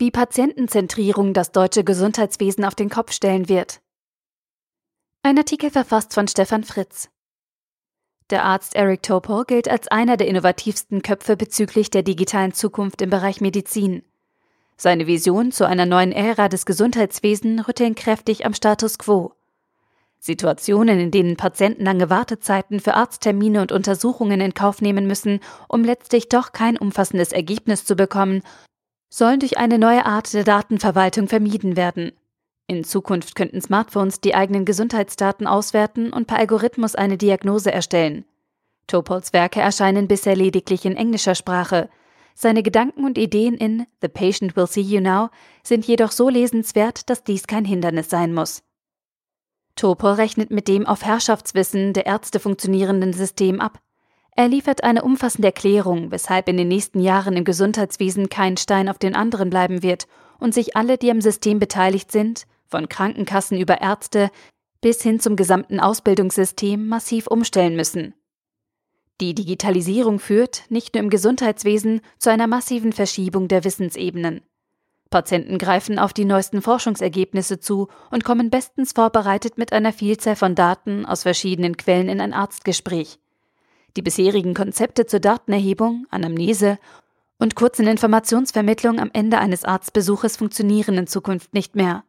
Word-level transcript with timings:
Wie 0.00 0.12
Patientenzentrierung 0.12 1.34
das 1.34 1.50
deutsche 1.50 1.82
Gesundheitswesen 1.82 2.64
auf 2.64 2.76
den 2.76 2.88
Kopf 2.88 3.10
stellen 3.10 3.48
wird. 3.48 3.80
Ein 5.24 5.36
Artikel 5.36 5.72
verfasst 5.72 6.14
von 6.14 6.28
Stefan 6.28 6.62
Fritz. 6.62 7.10
Der 8.30 8.44
Arzt 8.44 8.76
Eric 8.76 9.02
Topol 9.02 9.44
gilt 9.44 9.68
als 9.68 9.88
einer 9.88 10.16
der 10.16 10.28
innovativsten 10.28 11.02
Köpfe 11.02 11.36
bezüglich 11.36 11.90
der 11.90 12.04
digitalen 12.04 12.52
Zukunft 12.52 13.02
im 13.02 13.10
Bereich 13.10 13.40
Medizin. 13.40 14.04
Seine 14.76 15.08
Vision 15.08 15.50
zu 15.50 15.66
einer 15.66 15.84
neuen 15.84 16.12
Ära 16.12 16.48
des 16.48 16.64
Gesundheitswesens 16.64 17.66
rütteln 17.66 17.96
kräftig 17.96 18.46
am 18.46 18.54
Status 18.54 18.98
quo. 18.98 19.32
Situationen, 20.20 21.00
in 21.00 21.10
denen 21.10 21.36
Patienten 21.36 21.84
lange 21.84 22.08
Wartezeiten 22.08 22.78
für 22.78 22.94
Arzttermine 22.94 23.62
und 23.62 23.72
Untersuchungen 23.72 24.40
in 24.40 24.54
Kauf 24.54 24.80
nehmen 24.80 25.08
müssen, 25.08 25.40
um 25.66 25.82
letztlich 25.82 26.28
doch 26.28 26.52
kein 26.52 26.76
umfassendes 26.76 27.32
Ergebnis 27.32 27.84
zu 27.84 27.96
bekommen, 27.96 28.42
sollen 29.10 29.40
durch 29.40 29.58
eine 29.58 29.78
neue 29.78 30.04
Art 30.04 30.32
der 30.32 30.44
Datenverwaltung 30.44 31.28
vermieden 31.28 31.76
werden. 31.76 32.12
In 32.66 32.84
Zukunft 32.84 33.34
könnten 33.34 33.62
Smartphones 33.62 34.20
die 34.20 34.34
eigenen 34.34 34.64
Gesundheitsdaten 34.64 35.46
auswerten 35.46 36.12
und 36.12 36.26
per 36.26 36.38
Algorithmus 36.38 36.94
eine 36.94 37.16
Diagnose 37.16 37.72
erstellen. 37.72 38.26
Topols 38.86 39.32
Werke 39.32 39.60
erscheinen 39.60 40.08
bisher 40.08 40.36
lediglich 40.36 40.84
in 40.84 40.96
englischer 40.96 41.34
Sprache. 41.34 41.88
Seine 42.34 42.62
Gedanken 42.62 43.04
und 43.04 43.18
Ideen 43.18 43.54
in 43.54 43.86
The 44.00 44.08
Patient 44.08 44.54
Will 44.54 44.66
See 44.66 44.80
You 44.80 45.00
Now 45.00 45.30
sind 45.62 45.86
jedoch 45.86 46.12
so 46.12 46.28
lesenswert, 46.28 47.08
dass 47.10 47.24
dies 47.24 47.46
kein 47.46 47.64
Hindernis 47.64 48.10
sein 48.10 48.34
muss. 48.34 48.62
Topol 49.74 50.12
rechnet 50.12 50.50
mit 50.50 50.68
dem 50.68 50.86
auf 50.86 51.04
Herrschaftswissen 51.04 51.92
der 51.92 52.06
Ärzte 52.06 52.40
funktionierenden 52.40 53.12
System 53.12 53.60
ab. 53.60 53.80
Er 54.38 54.46
liefert 54.46 54.84
eine 54.84 55.02
umfassende 55.02 55.48
Erklärung, 55.48 56.12
weshalb 56.12 56.48
in 56.48 56.56
den 56.56 56.68
nächsten 56.68 57.00
Jahren 57.00 57.36
im 57.36 57.42
Gesundheitswesen 57.42 58.28
kein 58.28 58.56
Stein 58.56 58.88
auf 58.88 58.96
den 58.96 59.16
anderen 59.16 59.50
bleiben 59.50 59.82
wird 59.82 60.06
und 60.38 60.54
sich 60.54 60.76
alle, 60.76 60.96
die 60.96 61.10
am 61.10 61.20
System 61.20 61.58
beteiligt 61.58 62.12
sind, 62.12 62.44
von 62.68 62.88
Krankenkassen 62.88 63.58
über 63.58 63.80
Ärzte 63.80 64.30
bis 64.80 65.02
hin 65.02 65.18
zum 65.18 65.34
gesamten 65.34 65.80
Ausbildungssystem 65.80 66.86
massiv 66.86 67.26
umstellen 67.26 67.74
müssen. 67.74 68.14
Die 69.20 69.34
Digitalisierung 69.34 70.20
führt, 70.20 70.62
nicht 70.68 70.94
nur 70.94 71.02
im 71.02 71.10
Gesundheitswesen, 71.10 72.00
zu 72.20 72.30
einer 72.30 72.46
massiven 72.46 72.92
Verschiebung 72.92 73.48
der 73.48 73.64
Wissensebenen. 73.64 74.42
Patienten 75.10 75.58
greifen 75.58 75.98
auf 75.98 76.12
die 76.12 76.24
neuesten 76.24 76.62
Forschungsergebnisse 76.62 77.58
zu 77.58 77.88
und 78.12 78.22
kommen 78.22 78.50
bestens 78.50 78.92
vorbereitet 78.92 79.58
mit 79.58 79.72
einer 79.72 79.92
Vielzahl 79.92 80.36
von 80.36 80.54
Daten 80.54 81.06
aus 81.06 81.24
verschiedenen 81.24 81.76
Quellen 81.76 82.08
in 82.08 82.20
ein 82.20 82.32
Arztgespräch. 82.32 83.18
Die 83.98 84.02
bisherigen 84.02 84.54
Konzepte 84.54 85.06
zur 85.06 85.18
Datenerhebung, 85.18 86.06
Anamnese 86.10 86.78
und 87.40 87.56
kurzen 87.56 87.88
Informationsvermittlung 87.88 89.00
am 89.00 89.10
Ende 89.12 89.40
eines 89.40 89.64
Arztbesuches 89.64 90.36
funktionieren 90.36 90.96
in 90.96 91.08
Zukunft 91.08 91.52
nicht 91.52 91.74
mehr. 91.74 92.04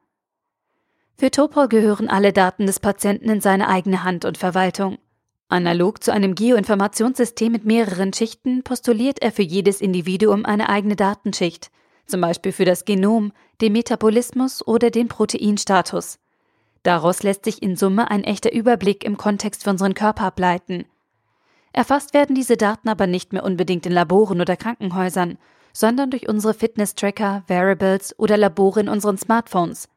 Für 1.17 1.31
Topol 1.31 1.67
gehören 1.67 2.07
alle 2.07 2.31
Daten 2.31 2.67
des 2.67 2.79
Patienten 2.79 3.27
in 3.31 3.41
seine 3.41 3.67
eigene 3.67 4.03
Hand 4.03 4.23
und 4.23 4.37
Verwaltung. 4.37 4.99
Analog 5.47 6.03
zu 6.03 6.13
einem 6.13 6.35
Geoinformationssystem 6.35 7.51
mit 7.51 7.65
mehreren 7.65 8.13
Schichten 8.13 8.61
postuliert 8.61 9.23
er 9.23 9.31
für 9.31 9.41
jedes 9.41 9.81
Individuum 9.81 10.45
eine 10.45 10.69
eigene 10.69 10.95
Datenschicht, 10.95 11.71
zum 12.05 12.21
Beispiel 12.21 12.51
für 12.51 12.65
das 12.65 12.85
Genom, 12.85 13.31
den 13.61 13.73
Metabolismus 13.73 14.61
oder 14.67 14.91
den 14.91 15.07
Proteinstatus. 15.07 16.19
Daraus 16.83 17.23
lässt 17.23 17.45
sich 17.45 17.63
in 17.63 17.75
Summe 17.75 18.11
ein 18.11 18.23
echter 18.23 18.53
Überblick 18.53 19.03
im 19.03 19.17
Kontext 19.17 19.63
für 19.63 19.71
unseren 19.71 19.95
Körper 19.95 20.25
ableiten. 20.25 20.85
Erfasst 21.73 22.13
werden 22.13 22.35
diese 22.35 22.57
Daten 22.57 22.89
aber 22.89 23.07
nicht 23.07 23.33
mehr 23.33 23.43
unbedingt 23.43 23.85
in 23.85 23.91
Laboren 23.91 24.41
oder 24.41 24.57
Krankenhäusern, 24.57 25.37
sondern 25.71 26.09
durch 26.09 26.27
unsere 26.27 26.53
Fitness-Tracker, 26.53 27.43
Variables 27.47 28.17
oder 28.17 28.37
Labore 28.37 28.81
in 28.81 28.89
unseren 28.89 29.17
Smartphones. 29.17 29.87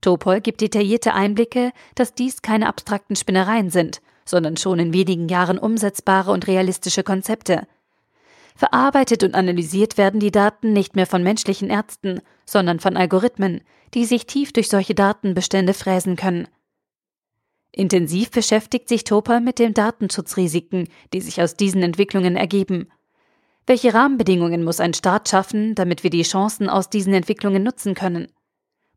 Topol 0.00 0.40
gibt 0.40 0.60
detaillierte 0.60 1.14
Einblicke, 1.14 1.72
dass 1.94 2.14
dies 2.14 2.42
keine 2.42 2.68
abstrakten 2.68 3.16
Spinnereien 3.16 3.70
sind, 3.70 4.00
sondern 4.24 4.56
schon 4.56 4.78
in 4.78 4.92
wenigen 4.92 5.28
Jahren 5.28 5.58
umsetzbare 5.58 6.30
und 6.30 6.46
realistische 6.46 7.02
Konzepte– 7.02 7.66
Verarbeitet 8.54 9.24
und 9.24 9.34
analysiert 9.34 9.98
werden 9.98 10.20
die 10.20 10.30
Daten 10.30 10.72
nicht 10.72 10.94
mehr 10.94 11.06
von 11.06 11.22
menschlichen 11.22 11.70
Ärzten, 11.70 12.20
sondern 12.44 12.80
von 12.80 12.96
Algorithmen, 12.96 13.62
die 13.94 14.04
sich 14.04 14.26
tief 14.26 14.52
durch 14.52 14.68
solche 14.68 14.94
Datenbestände 14.94 15.74
fräsen 15.74 16.16
können. 16.16 16.48
Intensiv 17.72 18.30
beschäftigt 18.30 18.88
sich 18.88 19.04
Topa 19.04 19.40
mit 19.40 19.58
den 19.58 19.72
Datenschutzrisiken, 19.72 20.88
die 21.14 21.22
sich 21.22 21.40
aus 21.40 21.56
diesen 21.56 21.82
Entwicklungen 21.82 22.36
ergeben. 22.36 22.88
Welche 23.66 23.94
Rahmenbedingungen 23.94 24.62
muss 24.62 24.78
ein 24.80 24.92
Staat 24.92 25.28
schaffen, 25.28 25.74
damit 25.74 26.02
wir 26.02 26.10
die 26.10 26.22
Chancen 26.22 26.68
aus 26.68 26.90
diesen 26.90 27.14
Entwicklungen 27.14 27.62
nutzen 27.62 27.94
können? 27.94 28.28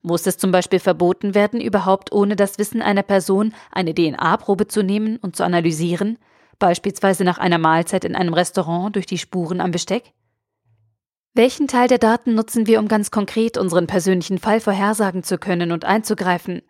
Muss 0.02 0.28
es 0.28 0.38
zum 0.38 0.52
Beispiel 0.52 0.80
verboten 0.80 1.34
werden, 1.34 1.62
überhaupt 1.62 2.12
ohne 2.12 2.35
das 2.35 2.59
Wissen 2.59 2.81
einer 2.81 3.02
Person 3.02 3.53
eine 3.72 3.94
DNA-Probe 3.94 4.68
zu 4.68 4.84
nehmen 4.84 5.18
und 5.18 5.35
zu 5.35 5.44
analysieren, 5.44 6.18
beispielsweise 6.59 7.24
nach 7.24 7.38
einer 7.38 7.58
Mahlzeit 7.58 8.03
in 8.06 8.16
einem 8.16 8.34
Restaurant 8.34 8.96
durch 8.96 9.06
die 9.06 9.18
Spuren 9.18 9.62
am 9.62 9.72
Besteck? 9.72 10.12
Welchen 11.34 11.68
Teil 11.68 11.88
der 11.88 11.97
Daten 11.97 12.35
nutzen 12.35 12.68
wir, 12.68 12.80
um 12.80 12.88
ganz 12.88 13.09
konkret 13.09 13.58
unseren 13.58 13.88
persönlichen 13.88 14.38
Fall 14.38 14.59
vorhersagen 14.59 15.24
zu 15.24 15.38
können 15.38 15.72
und 15.72 15.85
einzugreifen? 15.85 16.62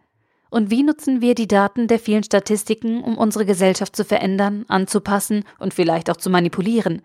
Und 0.56 0.72
wie 0.72 0.84
nutzen 0.84 1.20
wir 1.20 1.36
die 1.36 1.50
Daten 1.50 1.90
der 1.90 2.00
vielen 2.00 2.24
Statistiken, 2.24 3.04
um 3.04 3.18
unsere 3.18 3.46
Gesellschaft 3.46 3.94
zu 3.94 4.06
verändern, 4.06 4.64
anzupassen 4.70 5.44
und 5.60 5.74
vielleicht 5.74 6.10
auch 6.10 6.16
zu 6.16 6.30
manipulieren? 6.30 7.02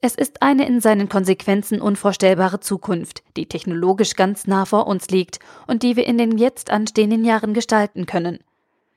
Es 0.00 0.16
ist 0.16 0.42
eine 0.42 0.66
in 0.66 0.80
seinen 0.80 1.08
Konsequenzen 1.08 1.80
unvorstellbare 1.80 2.58
Zukunft, 2.58 3.22
die 3.36 3.46
technologisch 3.46 4.16
ganz 4.16 4.48
nah 4.48 4.64
vor 4.64 4.88
uns 4.88 5.10
liegt 5.10 5.38
und 5.68 5.84
die 5.84 5.94
wir 5.94 6.04
in 6.04 6.18
den 6.18 6.38
jetzt 6.38 6.70
anstehenden 6.70 7.24
Jahren 7.24 7.54
gestalten 7.54 8.04
können. 8.04 8.40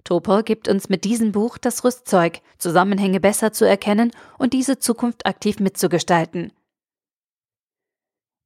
Topol 0.04 0.42
gibt 0.42 0.68
uns 0.68 0.90
mit 0.90 1.04
diesem 1.04 1.32
Buch 1.32 1.60
das 1.60 1.84
Rüstzeug, 1.84 2.42
Zusammenhänge 2.58 3.20
besser 3.20 3.54
zu 3.54 3.66
erkennen 3.66 4.14
und 4.40 4.52
diese 4.52 4.80
Zukunft 4.80 5.28
aktiv 5.28 5.60
mitzugestalten. 5.60 6.54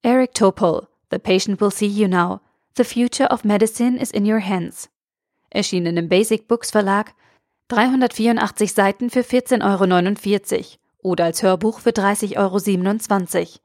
Eric 0.02 0.34
Topol, 0.34 0.86
The 1.12 1.18
Patient 1.18 1.62
Will 1.62 1.72
See 1.72 1.88
You 1.88 2.10
Now, 2.10 2.42
The 2.78 2.84
Future 2.84 3.30
of 3.32 3.44
Medicine 3.44 3.98
is 3.98 4.12
in 4.12 4.26
Your 4.26 4.40
Hands. 4.40 4.90
Erschienen 5.50 5.98
im 5.98 6.10
Basic 6.10 6.48
Books 6.48 6.72
Verlag, 6.72 7.14
384 7.70 8.74
Seiten 8.74 9.10
für 9.10 9.22
14,49 9.22 10.56
Euro 10.56 10.64
oder 11.02 11.26
als 11.26 11.44
Hörbuch 11.44 11.80
für 11.80 11.92
30,27 11.92 13.38
Euro. 13.38 13.60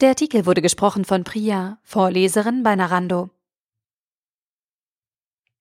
Der 0.00 0.08
Artikel 0.10 0.46
wurde 0.46 0.62
gesprochen 0.62 1.04
von 1.04 1.22
Priya, 1.24 1.78
Vorleserin 1.82 2.62
bei 2.62 2.74
Narando. 2.74 3.30